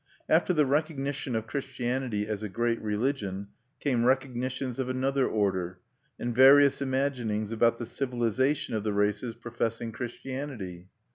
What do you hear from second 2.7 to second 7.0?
religion came recognitions of another order, and various